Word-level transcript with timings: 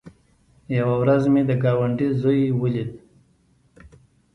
يوه 0.77 0.95
ورځ 1.01 1.23
مې 1.33 1.41
د 1.49 1.51
گاونډي 1.63 2.07
زوى 2.21 2.43
وليد. 2.61 2.91